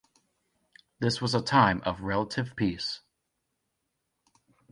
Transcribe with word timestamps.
This 0.97 1.21
was 1.21 1.35
a 1.35 1.43
time 1.43 1.79
of 1.85 2.01
relative 2.01 2.55
peace. 2.55 3.01